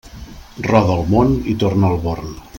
Roda 0.67 0.95
el 1.01 1.05
món 1.13 1.37
i 1.53 1.55
torna 1.65 1.93
al 1.93 2.03
Born. 2.09 2.35